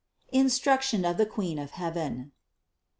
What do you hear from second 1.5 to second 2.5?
OF HEAVEN.